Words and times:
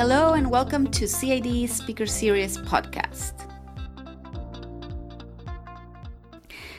Hello 0.00 0.32
and 0.32 0.50
welcome 0.50 0.90
to 0.92 1.06
CID 1.06 1.68
Speaker 1.68 2.06
Series 2.06 2.56
podcast. 2.56 3.34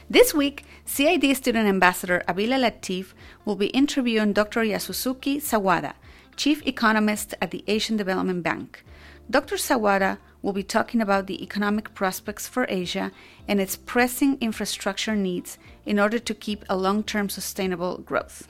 This 0.10 0.34
week, 0.34 0.66
CID 0.86 1.38
student 1.38 1.68
ambassador 1.68 2.24
Abila 2.28 2.58
Latif 2.60 3.14
will 3.46 3.56
be 3.56 3.68
interviewing 3.68 4.34
Dr. 4.34 4.62
Yasuyuki 4.62 5.38
Sawada, 5.38 5.94
chief 6.36 6.66
economist 6.66 7.36
at 7.40 7.52
the 7.52 7.64
Asian 7.68 7.96
Development 7.96 8.42
Bank. 8.42 8.84
Dr. 9.30 9.58
Sawada 9.58 10.18
will 10.42 10.54
be 10.54 10.64
talking 10.64 11.00
about 11.00 11.28
the 11.28 11.44
economic 11.44 11.94
prospects 11.94 12.48
for 12.48 12.66
Asia 12.70 13.12
and 13.48 13.62
its 13.62 13.76
pressing 13.76 14.40
infrastructure 14.42 15.16
needs 15.16 15.60
in 15.86 16.00
order 16.00 16.18
to 16.18 16.34
keep 16.34 16.66
a 16.68 16.76
long 16.76 17.04
term 17.04 17.30
sustainable 17.30 18.00
growth. 18.00 18.48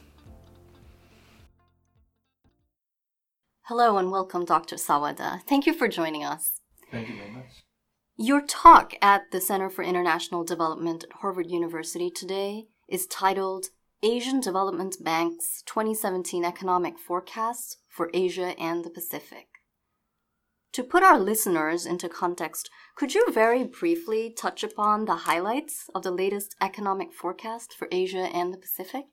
Hello 3.71 3.97
and 3.97 4.11
welcome, 4.11 4.43
Dr. 4.43 4.75
Sawada. 4.75 5.41
Thank 5.43 5.65
you 5.65 5.73
for 5.73 5.87
joining 5.87 6.25
us. 6.25 6.59
Thank 6.91 7.07
you 7.07 7.15
very 7.15 7.31
much. 7.31 7.63
Your 8.17 8.41
talk 8.45 8.95
at 9.01 9.31
the 9.31 9.39
Center 9.39 9.69
for 9.69 9.81
International 9.81 10.43
Development 10.43 11.05
at 11.05 11.19
Harvard 11.21 11.49
University 11.49 12.09
today 12.09 12.65
is 12.89 13.07
titled 13.07 13.67
Asian 14.03 14.41
Development 14.41 14.97
Bank's 15.01 15.63
2017 15.67 16.43
Economic 16.43 16.99
Forecast 16.99 17.77
for 17.87 18.09
Asia 18.13 18.55
and 18.59 18.83
the 18.83 18.89
Pacific. 18.89 19.47
To 20.73 20.83
put 20.83 21.01
our 21.01 21.17
listeners 21.17 21.85
into 21.85 22.09
context, 22.09 22.69
could 22.97 23.15
you 23.15 23.25
very 23.31 23.63
briefly 23.63 24.33
touch 24.37 24.65
upon 24.65 25.05
the 25.05 25.23
highlights 25.23 25.89
of 25.95 26.03
the 26.03 26.11
latest 26.11 26.57
economic 26.59 27.13
forecast 27.13 27.73
for 27.73 27.87
Asia 27.89 28.27
and 28.33 28.53
the 28.53 28.57
Pacific? 28.57 29.05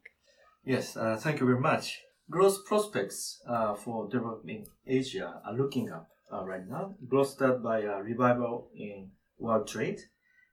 Yes, 0.64 0.96
uh, 0.96 1.16
thank 1.16 1.38
you 1.38 1.46
very 1.46 1.60
much. 1.60 2.00
Growth 2.30 2.66
prospects 2.66 3.40
uh, 3.48 3.74
for 3.74 4.06
developing 4.08 4.66
Asia 4.86 5.40
are 5.46 5.54
looking 5.54 5.90
up 5.90 6.08
uh, 6.30 6.44
right 6.44 6.68
now, 6.68 6.94
bolstered 7.00 7.62
by 7.62 7.80
a 7.80 8.02
revival 8.02 8.68
in 8.74 9.10
world 9.38 9.66
trade 9.66 10.00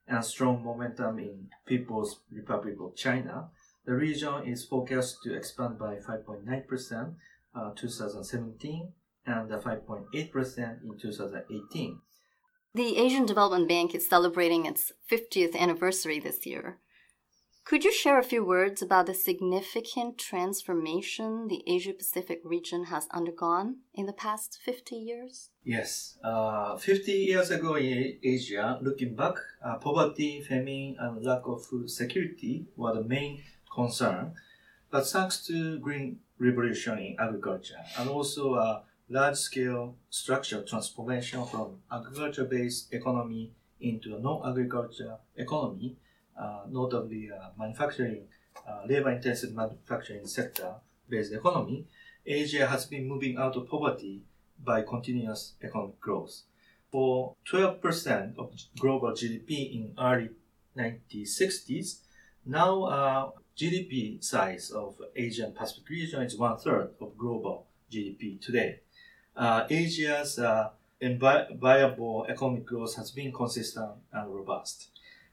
and 0.08 0.23
strong 0.23 0.64
momentum 0.64 1.20
in 1.20 1.50
People's 1.66 2.22
Republic 2.32 2.76
of 2.80 2.95
China. 2.95 3.50
The 3.86 3.94
region 3.94 4.45
is 4.45 4.66
forecast 4.66 5.17
to 5.23 5.36
expand 5.36 5.78
by 5.78 5.95
5.9% 5.95 7.16
uh, 7.56 7.72
2017 7.76 8.94
and 9.26 9.50
5.8% 9.50 10.84
in 10.84 10.98
2018. 10.98 12.00
The 12.73 12.98
Asian 12.98 13.26
Development 13.26 13.67
Bank 13.67 13.94
is 13.94 14.08
celebrating 14.08 14.66
its 14.66 14.92
50th 15.12 15.56
anniversary 15.56 16.20
this 16.20 16.45
year. 16.45 16.80
Could 17.66 17.83
you 17.83 17.91
share 17.91 18.19
a 18.19 18.23
few 18.23 18.45
words 18.45 18.83
about 18.83 19.08
the 19.08 19.16
significant 19.16 20.19
transformation 20.19 21.47
the 21.47 21.63
Asia 21.66 21.94
Pacific 21.94 22.41
region 22.44 22.85
has 22.85 23.08
undergone 23.09 23.77
in 23.95 24.05
the 24.05 24.13
past 24.13 24.59
50 24.63 24.95
years? 24.95 25.49
Yes. 25.63 26.19
Uh, 26.23 26.77
50 26.77 27.11
years 27.11 27.49
ago 27.49 27.73
in 27.73 28.19
Asia, 28.21 28.77
looking 28.83 29.16
back, 29.16 29.38
uh, 29.63 29.77
poverty, 29.77 30.41
famine, 30.41 30.95
and 30.99 31.25
lack 31.25 31.41
of 31.47 31.66
food 31.66 31.89
security 31.89 32.67
were 32.77 32.93
the 32.93 33.03
main 33.03 33.41
concern. 33.73 34.36
But 34.91 35.08
thanks 35.08 35.43
to 35.47 35.80
green 35.80 36.19
revolution 36.38 36.99
in 36.99 37.16
agriculture 37.19 37.81
and 37.97 38.08
also 38.08 38.53
a 38.53 38.83
large 39.09 39.38
scale 39.38 39.95
structural 40.11 40.61
transformation 40.61 41.43
from 41.47 41.80
agriculture 41.91 42.45
based 42.45 42.93
economy 42.93 43.53
into 43.81 44.16
a 44.16 44.19
non 44.19 44.47
agriculture 44.47 45.17
economy, 45.36 45.97
notably 46.69 47.30
uh, 47.31 47.50
manufacturing, 47.58 48.28
uh, 48.67 48.81
labor-intensive 48.88 49.53
manufacturing 49.53 50.25
sector-based 50.25 51.33
economy, 51.33 51.86
Asia 52.25 52.67
has 52.67 52.86
been 52.86 53.08
moving 53.08 53.38
out 53.38 53.55
of 53.55 53.69
poverty 53.69 54.22
by 54.64 54.81
continuous 54.81 55.53
economic 55.64 56.00
growth. 56.00 56.44
For 56.92 57.36
12% 57.52 58.38
of 58.38 58.53
global 58.80 59.11
GDP 59.11 59.75
in 59.75 59.94
early 60.00 60.30
1960s, 60.77 61.99
now 62.45 62.83
uh, 62.83 63.30
GDP 63.58 64.23
size 64.23 64.71
of 64.71 64.95
Asian 65.15 65.54
Pacific 65.54 65.89
region 65.89 66.21
is 66.23 66.37
one 66.37 66.58
third 66.58 66.92
of 67.02 67.17
global 67.17 67.67
GDP 67.92 68.39
today. 68.42 68.80
Uh, 69.36 69.65
Asia's 69.70 70.39
uh, 70.39 70.70
viable 71.02 72.26
economic 72.30 72.65
growth 72.65 72.95
has 72.95 73.11
been 73.11 73.31
consistent 73.31 73.92
and 74.14 74.33
robust. 74.33 74.89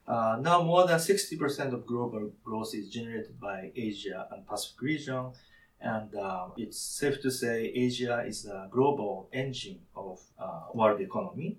Uh, 0.07 0.37
now 0.41 0.61
more 0.61 0.85
than 0.85 0.99
60% 0.99 1.73
of 1.73 1.85
global 1.85 2.31
growth 2.43 2.75
is 2.75 2.89
generated 2.89 3.39
by 3.39 3.71
Asia 3.75 4.27
and 4.31 4.45
Pacific 4.45 4.81
region, 4.81 5.31
and 5.79 6.13
uh, 6.15 6.47
it's 6.57 6.79
safe 6.79 7.21
to 7.21 7.31
say 7.31 7.65
Asia 7.65 8.23
is 8.25 8.45
a 8.45 8.67
global 8.71 9.29
engine 9.31 9.79
of 9.95 10.19
uh, 10.39 10.63
world 10.73 10.99
economy. 11.01 11.57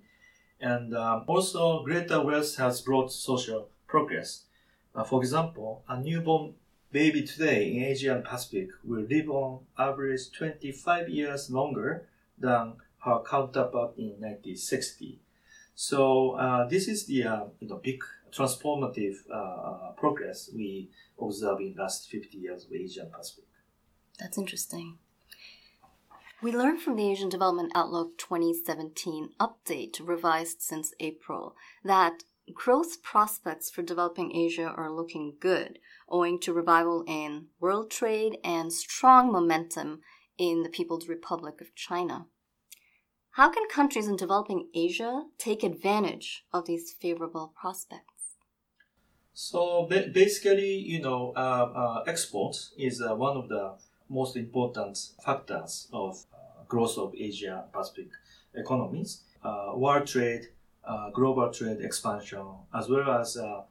And 0.60 0.96
um, 0.96 1.24
also, 1.26 1.82
greater 1.84 2.22
wealth 2.22 2.56
has 2.56 2.80
brought 2.80 3.12
social 3.12 3.68
progress. 3.86 4.44
Uh, 4.94 5.04
for 5.04 5.20
example, 5.20 5.82
a 5.88 6.00
newborn 6.00 6.54
baby 6.92 7.22
today 7.22 7.72
in 7.74 7.82
Asia 7.82 8.14
and 8.14 8.24
Pacific 8.24 8.68
will 8.84 9.04
live 9.10 9.28
on 9.28 9.60
average 9.76 10.30
25 10.32 11.08
years 11.08 11.50
longer 11.50 12.06
than 12.38 12.74
her 13.04 13.20
counterpart 13.28 13.98
in 13.98 14.10
1960. 14.20 15.18
So 15.74 16.32
uh, 16.32 16.68
this 16.68 16.86
is 16.88 17.06
the 17.06 17.24
uh, 17.24 17.44
you 17.60 17.68
know, 17.68 17.80
big 17.82 18.02
transformative 18.36 19.14
uh, 19.32 19.92
progress 19.96 20.50
we 20.54 20.90
observe 21.20 21.60
in 21.60 21.74
the 21.76 21.82
last 21.82 22.10
50 22.10 22.36
years 22.38 22.64
of 22.64 22.72
Asian 22.72 23.10
Pacific. 23.10 23.44
That's 24.18 24.38
interesting. 24.38 24.98
We 26.42 26.52
learned 26.52 26.82
from 26.82 26.96
the 26.96 27.10
Asian 27.10 27.28
Development 27.28 27.72
Outlook 27.74 28.18
2017 28.18 29.30
update 29.40 29.98
revised 30.06 30.60
since 30.60 30.92
April 31.00 31.56
that 31.84 32.24
growth 32.52 33.02
prospects 33.02 33.70
for 33.70 33.82
developing 33.82 34.36
Asia 34.36 34.66
are 34.66 34.92
looking 34.92 35.36
good, 35.40 35.78
owing 36.08 36.38
to 36.40 36.52
revival 36.52 37.04
in 37.06 37.46
world 37.60 37.90
trade 37.90 38.36
and 38.44 38.72
strong 38.72 39.32
momentum 39.32 40.00
in 40.36 40.62
the 40.62 40.68
People's 40.68 41.08
Republic 41.08 41.60
of 41.60 41.74
China. 41.74 42.26
How 43.30 43.48
can 43.48 43.66
countries 43.68 44.06
in 44.06 44.16
developing 44.16 44.68
Asia 44.74 45.24
take 45.38 45.62
advantage 45.62 46.44
of 46.52 46.66
these 46.66 46.92
favorable 46.92 47.52
prospects? 47.58 48.13
So 49.34 49.88
basically, 49.88 50.76
you 50.76 51.00
know, 51.00 51.32
uh, 51.36 51.38
uh, 51.74 52.04
export 52.06 52.56
is 52.78 53.02
uh, 53.02 53.16
one 53.16 53.36
of 53.36 53.48
the 53.48 53.72
most 54.08 54.36
important 54.36 54.96
factors 55.24 55.88
of 55.92 56.24
uh, 56.32 56.62
growth 56.68 56.96
of 56.98 57.12
Asia 57.18 57.64
Pacific 57.72 58.10
economies. 58.54 59.22
Uh, 59.42 59.72
world 59.74 60.06
trade, 60.06 60.46
uh, 60.84 61.10
global 61.10 61.52
trade 61.52 61.80
expansion, 61.80 62.46
as 62.72 62.88
well 62.88 63.10
as 63.10 63.36
a 63.36 63.64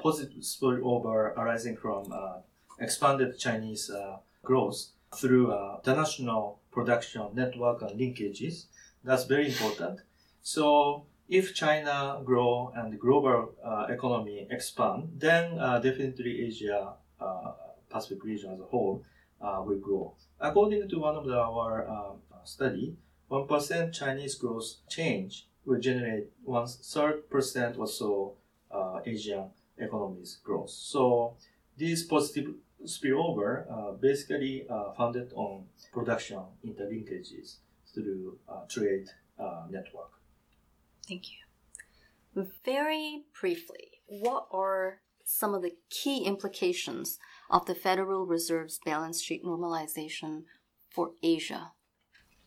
positive 0.00 0.42
spillover 0.42 1.36
arising 1.36 1.76
from 1.76 2.12
expanded 2.78 3.36
Chinese 3.38 3.90
growth 4.44 4.88
through 5.16 5.52
international 5.78 6.60
production 6.70 7.26
network 7.34 7.82
and 7.82 7.98
linkages. 7.98 8.66
That's 9.02 9.24
very 9.24 9.48
important. 9.48 10.00
So 10.42 11.06
if 11.28 11.54
China 11.54 12.20
grow 12.24 12.72
and 12.74 12.92
the 12.92 12.96
global 12.96 13.54
uh, 13.62 13.86
economy 13.90 14.46
expand, 14.50 15.10
then 15.16 15.58
uh, 15.58 15.78
definitely 15.78 16.46
Asia 16.46 16.94
uh, 17.20 17.52
Pacific 17.90 18.24
region 18.24 18.52
as 18.52 18.60
a 18.60 18.64
whole 18.64 19.04
uh, 19.40 19.62
will 19.64 19.78
grow. 19.78 20.14
According 20.40 20.88
to 20.88 20.98
one 20.98 21.16
of 21.16 21.24
the, 21.26 21.38
our 21.38 21.88
um, 21.88 22.16
study, 22.44 22.96
one 23.28 23.46
percent 23.46 23.92
Chinese 23.92 24.34
growth 24.34 24.76
change 24.88 25.46
will 25.64 25.80
generate 25.80 26.30
one 26.44 26.66
third 26.66 27.28
percent 27.28 27.76
or 27.78 27.86
so 27.86 28.34
uh, 28.70 29.00
Asian 29.04 29.50
economies 29.76 30.38
growth. 30.42 30.70
So 30.70 31.36
this 31.76 32.04
positive 32.04 32.54
spillover 32.84 33.70
uh, 33.70 33.92
basically 33.92 34.66
founded 34.96 35.32
on 35.34 35.64
production 35.92 36.40
interlinkages 36.64 37.56
through 37.92 38.38
trade 38.68 39.08
network. 39.70 40.17
Thank 41.08 41.30
you. 41.30 42.44
Very 42.64 43.24
briefly, 43.40 44.02
what 44.06 44.46
are 44.52 45.00
some 45.24 45.54
of 45.54 45.62
the 45.62 45.72
key 45.90 46.24
implications 46.24 47.18
of 47.50 47.66
the 47.66 47.74
Federal 47.74 48.26
Reserve's 48.26 48.78
balance 48.84 49.22
sheet 49.22 49.42
normalization 49.44 50.42
for 50.90 51.12
Asia? 51.22 51.72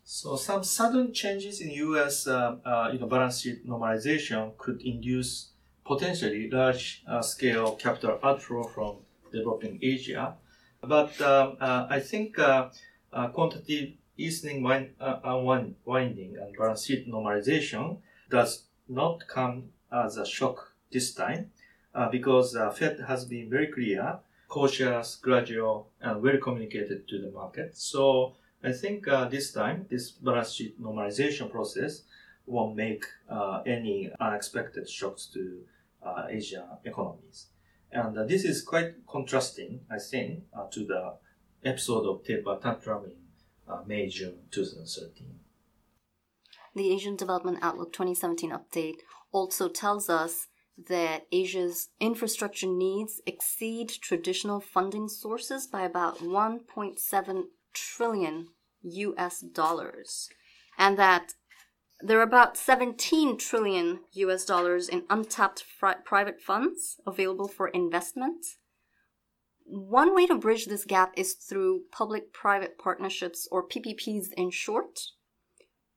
So 0.03 0.35
some 0.35 0.63
sudden 0.63 1.13
changes 1.13 1.61
in 1.61 1.69
U.S. 1.71 2.27
Uh, 2.27 2.57
uh, 2.65 2.89
you 2.93 2.99
know, 2.99 3.07
balance 3.07 3.41
sheet 3.41 3.67
normalization 3.67 4.55
could 4.57 4.81
induce 4.81 5.51
potentially 5.85 6.49
large 6.49 7.03
uh, 7.07 7.21
scale 7.21 7.75
capital 7.75 8.19
outflow 8.23 8.63
from 8.63 8.97
developing 9.31 9.79
Asia. 9.81 10.35
But 10.81 11.19
um, 11.21 11.57
uh, 11.59 11.87
I 11.89 11.99
think 11.99 12.37
uh, 12.39 12.69
uh, 13.13 13.27
quantitative 13.29 13.93
easing, 14.17 14.63
wind, 14.63 14.91
unwinding, 14.99 16.37
and 16.37 16.55
balance 16.57 16.85
sheet 16.85 17.09
normalization 17.09 17.97
does 18.31 18.63
not 18.89 19.27
come 19.27 19.65
as 19.91 20.17
a 20.17 20.25
shock 20.25 20.73
this 20.91 21.13
time 21.13 21.51
uh, 21.93 22.09
because 22.09 22.55
uh, 22.55 22.71
Fed 22.71 22.99
has 23.07 23.25
been 23.25 23.49
very 23.49 23.67
clear, 23.67 24.19
cautious, 24.47 25.15
gradual, 25.15 25.89
and 26.01 26.21
well 26.21 26.37
communicated 26.37 27.07
to 27.07 27.19
the 27.19 27.31
market. 27.31 27.77
So 27.77 28.35
I 28.63 28.71
think 28.71 29.07
uh, 29.07 29.25
this 29.25 29.51
time, 29.51 29.85
this 29.89 30.11
balance 30.11 30.53
sheet 30.53 30.81
normalization 30.81 31.51
process 31.51 32.03
won't 32.45 32.75
make 32.75 33.05
uh, 33.29 33.61
any 33.65 34.11
unexpected 34.19 34.89
shocks 34.89 35.25
to 35.33 35.61
uh, 36.03 36.27
Asian 36.29 36.63
economies. 36.85 37.47
And 37.91 38.17
uh, 38.17 38.23
this 38.25 38.45
is 38.45 38.63
quite 38.63 39.05
contrasting, 39.05 39.81
I 39.91 39.99
think, 39.99 40.43
to 40.71 40.85
the 40.85 41.13
episode 41.63 42.05
of 42.05 42.23
taper 42.23 42.57
tantrum 42.61 43.05
in 43.05 43.87
May, 43.87 44.07
June 44.07 44.35
2013. 44.49 45.40
The 46.73 46.91
Asian 46.91 47.15
Development 47.15 47.57
Outlook 47.61 47.91
2017 47.91 48.51
update 48.51 48.97
also 49.31 49.67
tells 49.67 50.09
us 50.09 50.47
that 50.87 51.27
Asia's 51.31 51.89
infrastructure 51.99 52.67
needs 52.67 53.21
exceed 53.25 53.89
traditional 53.89 54.61
funding 54.61 55.07
sources 55.09 55.67
by 55.67 55.83
about 55.83 56.19
1.7 56.19 57.43
trillion 57.73 58.47
US 58.83 59.41
dollars, 59.41 60.29
and 60.77 60.97
that 60.97 61.33
there 61.99 62.19
are 62.19 62.23
about 62.23 62.57
17 62.57 63.37
trillion 63.37 63.99
US 64.13 64.45
dollars 64.45 64.89
in 64.89 65.03
untapped 65.09 65.63
private 66.03 66.41
funds 66.41 66.99
available 67.05 67.47
for 67.47 67.67
investment. 67.67 68.45
One 69.65 70.15
way 70.15 70.25
to 70.25 70.35
bridge 70.35 70.65
this 70.65 70.85
gap 70.85 71.13
is 71.15 71.33
through 71.33 71.83
public 71.91 72.33
private 72.33 72.77
partnerships 72.79 73.47
or 73.51 73.67
PPPs 73.67 74.31
in 74.35 74.49
short. 74.49 74.99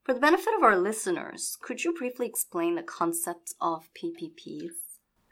For 0.05 0.13
the 0.13 0.19
benefit 0.19 0.53
of 0.55 0.61
our 0.61 0.77
listeners, 0.77 1.57
could 1.59 1.83
you 1.83 1.91
briefly 1.91 2.27
explain 2.27 2.75
the 2.75 2.83
concept 2.83 3.55
of 3.59 3.89
PPPs? 3.95 4.69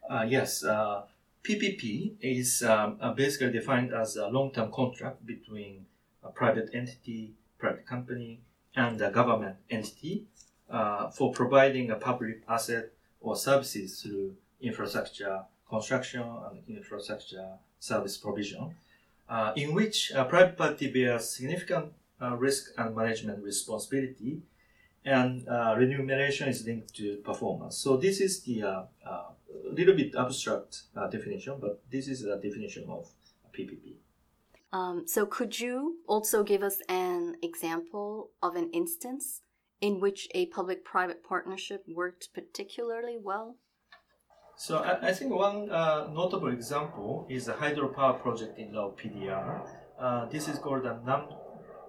Uh, 0.09 0.25
yes, 0.27 0.63
uh, 0.63 1.03
PPP 1.43 2.15
is 2.19 2.63
um, 2.63 2.97
uh, 2.99 3.13
basically 3.13 3.51
defined 3.51 3.93
as 3.93 4.15
a 4.15 4.27
long 4.29 4.51
term 4.51 4.71
contract 4.71 5.23
between 5.27 5.85
a 6.23 6.29
private 6.29 6.71
entity, 6.73 7.35
private 7.59 7.85
company, 7.85 8.41
and 8.75 8.99
a 8.99 9.11
government 9.11 9.57
entity 9.69 10.25
uh, 10.71 11.11
for 11.11 11.31
providing 11.31 11.91
a 11.91 11.95
public 11.95 12.41
asset 12.49 12.89
or 13.21 13.35
services 13.35 14.01
through 14.01 14.35
infrastructure 14.59 15.43
construction 15.69 16.23
and 16.49 16.63
infrastructure 16.67 17.59
service 17.77 18.17
provision, 18.17 18.73
uh, 19.29 19.53
in 19.55 19.75
which 19.75 20.11
a 20.15 20.25
private 20.25 20.57
party 20.57 20.89
bears 20.89 21.29
significant 21.29 21.93
uh, 22.19 22.35
risk 22.35 22.71
and 22.79 22.95
management 22.95 23.43
responsibility, 23.43 24.41
and 25.05 25.47
uh, 25.47 25.75
remuneration 25.77 26.47
is 26.49 26.65
linked 26.65 26.93
to 26.95 27.17
performance. 27.17 27.77
So 27.77 27.97
this 27.97 28.21
is 28.21 28.41
the 28.43 28.63
uh, 28.63 28.83
uh, 29.05 29.23
little 29.71 29.95
bit 29.95 30.15
abstract 30.15 30.83
definition, 31.11 31.57
but 31.59 31.81
this 31.91 32.07
is 32.07 32.23
the 32.23 32.35
definition 32.37 32.85
of 32.89 33.07
PPP. 33.57 33.95
Um, 34.71 35.03
so 35.05 35.25
could 35.25 35.59
you 35.59 35.97
also 36.07 36.43
give 36.43 36.63
us 36.63 36.79
an 36.89 37.35
example 37.43 38.31
of 38.41 38.55
an 38.55 38.71
instance 38.73 39.41
in 39.81 39.99
which 39.99 40.27
a 40.33 40.47
public 40.47 40.83
private 40.83 41.23
partnership 41.23 41.83
worked 41.87 42.29
particularly 42.33 43.17
well? 43.21 43.57
So 44.55 44.77
I, 44.77 45.09
I 45.09 45.13
think 45.13 45.31
one 45.31 45.69
uh, 45.69 46.07
notable 46.11 46.47
example 46.47 47.27
is 47.29 47.45
the 47.45 47.53
hydropower 47.53 48.19
project 48.21 48.57
in 48.57 48.73
Lao 48.73 48.95
PDR. 48.99 49.67
Uh, 49.99 50.25
this 50.25 50.47
is 50.47 50.57
called 50.57 50.83
the 50.83 50.97
Nam, 51.05 51.27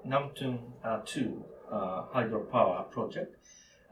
Namtung 0.06 0.58
uh, 0.84 1.00
2 1.04 1.42
uh, 1.42 1.53
hydropower 1.74 2.90
project. 2.90 3.36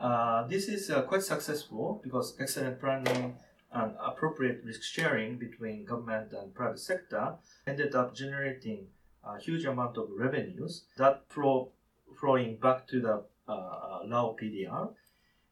Uh, 0.02 0.46
this 0.48 0.68
is 0.68 0.90
uh, 0.90 1.02
quite 1.02 1.22
successful 1.22 2.00
because 2.02 2.34
excellent 2.40 2.80
planning 2.80 3.36
and 3.72 3.94
appropriate 4.04 4.60
risk 4.64 4.82
sharing 4.82 5.38
between 5.38 5.84
government 5.84 6.32
and 6.32 6.52
private 6.52 6.80
sector 6.80 7.34
ended 7.66 7.94
up 7.94 8.14
generating 8.14 8.86
a 9.24 9.38
huge 9.38 9.64
amount 9.64 9.96
of 9.96 10.08
revenues 10.10 10.84
that 10.96 11.22
flow 11.28 11.70
flowing 12.18 12.56
back 12.56 12.86
to 12.88 13.00
the 13.00 13.22
uh, 13.46 14.00
Lao 14.04 14.36
PDR. 14.40 14.92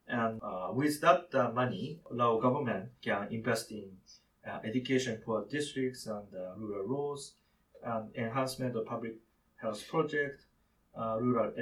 And 0.09 0.41
uh, 0.43 0.71
with 0.73 1.01
that 1.01 1.29
uh, 1.33 1.53
money, 1.53 2.01
Lao 2.11 2.41
government 2.41 2.91
can 3.01 3.29
invest 3.31 3.71
in 3.71 3.91
education 4.65 5.21
for 5.25 5.47
districts 5.49 6.07
and 6.07 6.27
rural 6.57 6.87
roads, 6.89 7.35
and 7.85 8.11
enhancement 8.17 8.75
of 8.75 8.85
public 8.85 9.15
health 9.63 9.87
project, 9.89 10.43
rural 10.97 11.53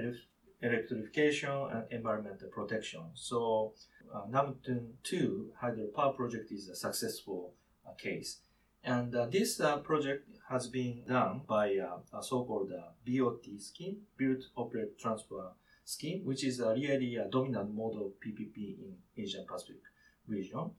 electrification, 0.62 1.68
and 1.72 1.84
environmental 1.90 2.48
protection. 2.48 3.02
So 3.14 3.74
uh, 4.14 4.22
Nam 4.28 4.56
Theun 4.66 4.94
2 5.04 5.52
hydropower 5.62 6.16
project 6.16 6.50
is 6.50 6.68
a 6.68 6.76
successful 6.76 7.54
uh, 7.86 7.92
case. 7.94 8.38
And 8.84 9.14
uh, 9.14 9.26
this 9.26 9.60
uh, 9.60 9.78
project 9.78 10.28
has 10.48 10.68
been 10.68 11.02
done 11.06 11.42
by 11.46 11.66
a 11.68 12.22
so-called 12.22 12.72
BOT 13.06 13.44
scheme, 13.58 13.98
Build, 14.16 14.44
Operate, 14.56 14.98
Transfer 14.98 15.52
scheme, 15.84 16.24
which 16.24 16.44
is 16.44 16.60
really 16.60 17.16
a 17.16 17.28
dominant 17.28 17.74
model 17.74 18.06
of 18.06 18.12
PPP 18.20 18.78
in 18.78 18.96
Asia 19.16 19.44
Pacific 19.46 19.82
region. 20.26 20.70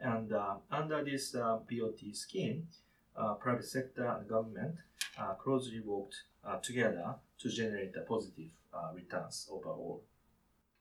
And 0.00 0.32
uh, 0.32 0.56
under 0.70 1.02
this 1.04 1.34
uh, 1.34 1.58
BOT 1.68 2.00
scheme, 2.12 2.68
uh, 2.68 2.87
private 3.40 3.64
sector 3.64 4.06
and 4.06 4.28
government 4.28 4.76
uh, 5.18 5.34
closely 5.34 5.80
worked 5.80 6.16
uh, 6.44 6.58
together 6.58 7.14
to 7.38 7.48
generate 7.48 7.92
the 7.92 8.00
positive 8.00 8.50
uh, 8.72 8.92
returns 8.94 9.48
overall. 9.50 10.04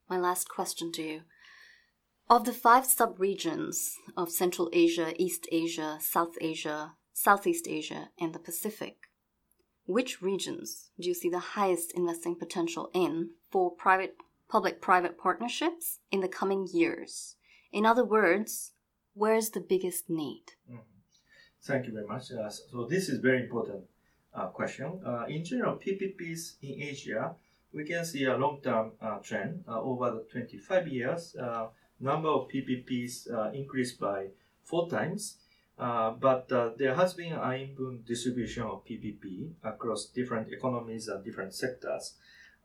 My 0.10 0.18
last 0.18 0.50
question 0.50 0.92
to 0.94 1.02
you. 1.02 1.22
Of 2.30 2.46
the 2.46 2.54
five 2.54 2.86
sub-regions 2.86 3.96
of 4.18 4.30
Central 4.30 4.70
Asia, 4.74 5.14
East 5.18 5.48
Asia, 5.52 5.98
South 6.02 6.36
Asia, 6.42 6.94
Southeast 7.14 7.68
Asia, 7.68 8.10
and 8.20 8.34
the 8.34 8.40
Pacific, 8.40 9.10
which 9.86 10.22
regions 10.22 10.90
do 11.00 11.08
you 11.08 11.14
see 11.14 11.30
the 11.30 11.56
highest 11.56 11.94
investing 11.94 12.36
potential 12.36 12.90
in 12.94 13.30
for 13.50 13.72
private 13.72 14.18
public 14.50 14.82
private 14.82 15.18
partnerships 15.18 16.00
in 16.12 16.20
the 16.20 16.28
coming 16.28 16.68
years? 16.72 17.38
In 17.72 17.86
other 17.86 18.04
words, 18.04 18.74
where's 19.14 19.52
the 19.52 19.62
biggest 19.62 20.10
need? 20.10 20.44
Mm-hmm. 20.70 20.97
Thank 21.68 21.88
you 21.88 21.92
very 21.92 22.08
much. 22.08 22.32
Uh, 22.32 22.50
so 22.50 22.86
this 22.86 23.10
is 23.10 23.20
very 23.20 23.42
important 23.42 23.84
uh, 24.34 24.48
question. 24.48 25.02
Uh, 25.06 25.26
in 25.28 25.44
general, 25.44 25.76
PPPs 25.76 26.54
in 26.62 26.82
Asia, 26.82 27.36
we 27.74 27.84
can 27.84 28.06
see 28.06 28.24
a 28.24 28.38
long-term 28.38 28.94
uh, 29.02 29.18
trend 29.18 29.66
uh, 29.68 29.82
over 29.82 30.12
the 30.12 30.26
25 30.32 30.88
years. 30.88 31.36
Uh, 31.36 31.68
number 32.00 32.30
of 32.30 32.48
PPPs 32.48 33.28
increased 33.54 34.00
by 34.00 34.28
four 34.64 34.90
times 34.90 35.40
but 35.78 36.48
there 36.78 36.96
has 36.96 37.16
been 37.16 37.34
an 37.34 37.40
uneven 37.40 38.04
distribution 38.08 38.64
of 38.64 38.86
PPP 38.86 39.50
across 39.64 40.06
different 40.06 40.54
economies 40.54 41.08
and 41.08 41.26
different 41.26 41.54
sectors. 41.54 42.14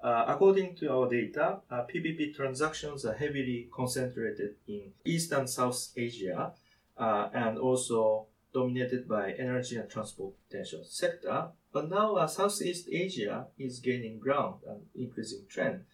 According 0.05 0.77
to 0.77 0.93
our 0.93 1.09
data, 1.09 1.61
PPP 1.71 2.35
transactions 2.37 3.07
are 3.07 3.15
heavily 3.15 3.69
concentrated 3.73 4.57
in 4.69 4.93
East 5.05 5.33
and 5.33 5.49
South 5.49 5.89
Asia 5.97 6.53
and 6.99 7.57
also 7.59 8.27
dominated 8.53 9.09
by 9.09 9.33
energy 9.33 9.77
and 9.77 9.89
transportation 9.89 10.85
sector. 10.85 11.49
But 11.73 11.89
now 11.89 12.25
Southeast 12.27 12.89
Asia 12.91 13.47
is 13.59 13.79
gaining 13.81 14.19
ground 14.19 14.61
and 14.69 14.83
increasing 14.95 15.45
trend. 15.49 15.85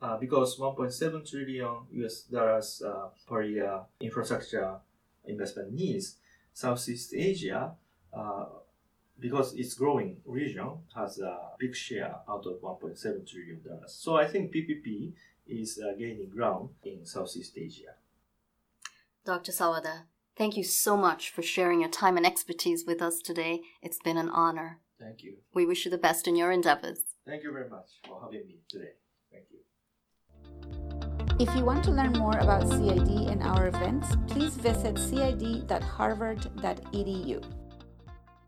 Uh, 0.00 0.16
because 0.16 0.58
1.7 0.58 1.28
trillion 1.28 1.74
US 1.90 2.22
dollars 2.22 2.82
uh, 2.86 3.08
per 3.26 3.42
year 3.42 3.80
infrastructure 4.00 4.76
investment 5.26 5.72
needs 5.72 6.16
Southeast 6.52 7.12
Asia, 7.14 7.72
uh, 8.12 8.46
because 9.18 9.54
it's 9.54 9.74
growing 9.74 10.18
region, 10.24 10.70
has 10.94 11.18
a 11.18 11.36
big 11.58 11.74
share 11.74 12.14
out 12.28 12.46
of 12.46 12.60
1.7 12.60 13.28
trillion 13.28 13.60
dollars. 13.62 13.92
So 13.92 14.16
I 14.16 14.28
think 14.28 14.52
PPP 14.52 15.12
is 15.48 15.78
uh, 15.78 15.94
gaining 15.98 16.28
ground 16.28 16.70
in 16.84 17.04
Southeast 17.04 17.56
Asia. 17.56 17.94
Dr. 19.24 19.52
Sawada, 19.52 20.02
thank 20.38 20.56
you 20.56 20.64
so 20.64 20.96
much 20.96 21.28
for 21.30 21.42
sharing 21.42 21.80
your 21.80 21.90
time 21.90 22.16
and 22.16 22.24
expertise 22.24 22.86
with 22.86 23.02
us 23.02 23.20
today. 23.20 23.60
It's 23.82 23.98
been 23.98 24.16
an 24.16 24.30
honor. 24.30 24.78
Thank 24.98 25.22
you. 25.22 25.34
We 25.52 25.66
wish 25.66 25.84
you 25.84 25.90
the 25.90 25.98
best 25.98 26.26
in 26.26 26.36
your 26.36 26.50
endeavors. 26.52 27.00
Thank 27.26 27.42
you 27.42 27.52
very 27.52 27.68
much 27.68 27.90
for 28.06 28.18
having 28.22 28.46
me 28.46 28.60
today. 28.68 28.92
Thank 29.30 29.48
you. 29.50 29.58
If 31.38 31.54
you 31.54 31.62
want 31.64 31.84
to 31.84 31.90
learn 31.90 32.12
more 32.12 32.38
about 32.38 32.66
CID 32.68 33.28
and 33.28 33.42
our 33.42 33.66
events, 33.68 34.16
please 34.26 34.54
visit 34.54 34.98
cid.harvard.edu. 34.98 37.57